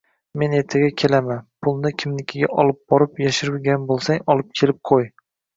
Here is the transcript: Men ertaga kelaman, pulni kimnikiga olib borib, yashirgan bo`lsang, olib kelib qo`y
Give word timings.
Men 0.43 0.53
ertaga 0.59 0.87
kelaman, 1.01 1.43
pulni 1.67 1.91
kimnikiga 2.03 2.49
olib 2.65 2.81
borib, 2.95 3.23
yashirgan 3.27 3.87
bo`lsang, 3.93 4.25
olib 4.37 4.53
kelib 4.63 4.85
qo`y 4.93 5.03